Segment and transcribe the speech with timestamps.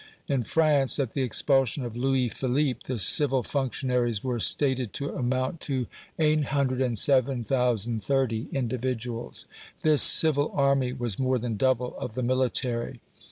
[0.27, 5.61] In France, at the expulsion of Louis Philippe, the civil functionaries were stated to amount
[5.69, 5.85] to
[6.17, 9.45] 807,030 individuals.
[9.83, 12.99] This civil army was more than double of the military.